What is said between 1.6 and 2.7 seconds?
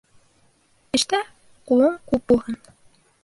ҡулың күп булһын.